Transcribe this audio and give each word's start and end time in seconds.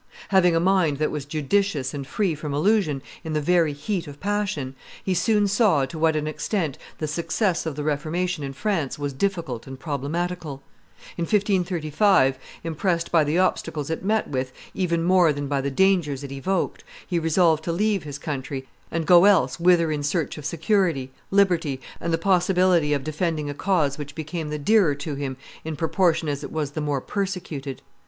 Having 0.29 0.55
a 0.55 0.59
mind 0.59 0.97
that 0.97 1.11
was 1.11 1.25
judicious 1.25 1.93
and 1.93 2.07
free 2.07 2.33
from 2.33 2.55
illusion 2.55 3.03
in 3.23 3.33
the 3.33 3.39
very 3.39 3.71
heat 3.71 4.07
of 4.07 4.19
passion, 4.19 4.73
he 5.03 5.13
soon 5.13 5.47
saw 5.47 5.85
to 5.85 5.99
what 5.99 6.15
an 6.15 6.25
extent 6.25 6.79
the 6.97 7.07
success 7.07 7.67
of 7.67 7.75
the 7.75 7.83
Reformation 7.83 8.43
in 8.43 8.53
France 8.53 8.97
was 8.97 9.13
difficult 9.13 9.67
and 9.67 9.79
problematical; 9.79 10.63
in 11.19 11.25
1535, 11.25 12.39
impressed 12.63 13.11
by 13.11 13.23
the 13.23 13.37
obstacles 13.37 13.91
it 13.91 14.03
met 14.03 14.27
with 14.27 14.51
even 14.73 15.03
more 15.03 15.31
than 15.31 15.45
by 15.47 15.61
the 15.61 15.69
dangers 15.69 16.23
it 16.23 16.31
evoked, 16.31 16.83
he 17.05 17.19
resolved 17.19 17.63
to 17.65 17.71
leave 17.71 18.01
his 18.01 18.17
country 18.17 18.67
and 18.89 19.05
go 19.05 19.25
else 19.25 19.59
whither 19.59 19.91
in 19.91 20.01
search 20.01 20.35
of 20.35 20.47
security, 20.47 21.11
liberty, 21.29 21.79
and 21.99 22.11
the 22.11 22.17
possibility 22.17 22.91
of 22.91 23.03
defending 23.03 23.51
a 23.51 23.53
cause 23.53 23.99
which 23.99 24.15
became 24.15 24.49
the 24.49 24.57
dearer 24.57 24.95
to 24.95 25.13
him 25.13 25.37
in 25.63 25.75
proportion 25.75 26.27
as 26.27 26.43
it 26.43 26.51
was 26.51 26.71
the 26.71 26.81
more 26.81 27.01
persecuted. 27.01 27.83